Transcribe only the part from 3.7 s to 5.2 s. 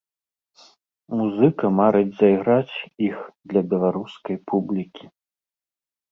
беларускай публікі.